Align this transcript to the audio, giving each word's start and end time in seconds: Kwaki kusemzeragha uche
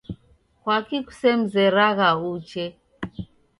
Kwaki 0.61 0.97
kusemzeragha 1.07 2.07
uche 2.33 2.63